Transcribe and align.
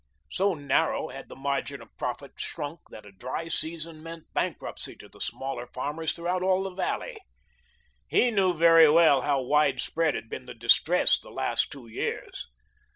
So 0.31 0.55
narrow 0.55 1.09
had 1.09 1.29
the 1.29 1.35
margin 1.35 1.79
of 1.79 1.95
profit 1.95 2.31
shrunk 2.39 2.79
that 2.89 3.05
a 3.05 3.11
dry 3.11 3.49
season 3.49 4.01
meant 4.01 4.25
bankruptcy 4.33 4.95
to 4.95 5.07
the 5.07 5.21
smaller 5.21 5.67
farmers 5.67 6.13
throughout 6.13 6.41
all 6.41 6.63
the 6.63 6.71
valley. 6.71 7.17
He 8.07 8.31
knew 8.31 8.55
very 8.55 8.89
well 8.89 9.21
how 9.21 9.41
widespread 9.43 10.15
had 10.15 10.27
been 10.27 10.47
the 10.47 10.55
distress 10.55 11.19
the 11.19 11.29
last 11.29 11.71
two 11.71 11.85
years. 11.85 12.47